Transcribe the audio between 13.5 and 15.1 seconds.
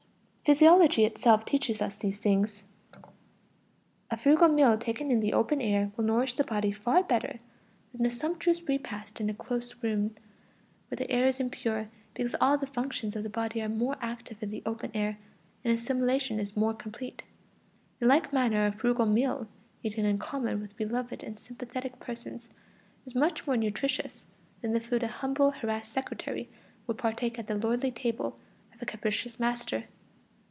are more active in the open